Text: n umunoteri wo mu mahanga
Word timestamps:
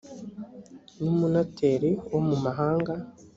n 1.01 1.03
umunoteri 1.13 1.91
wo 2.11 2.19
mu 2.27 2.35
mahanga 2.43 2.93